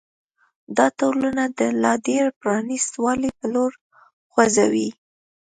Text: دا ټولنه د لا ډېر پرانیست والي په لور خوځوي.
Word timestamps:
دا 0.77 0.87
ټولنه 0.99 1.43
د 1.59 1.61
لا 1.83 1.93
ډېر 2.07 2.25
پرانیست 2.41 2.91
والي 3.03 3.29
په 3.37 3.45
لور 3.53 3.71
خوځوي. 4.31 4.89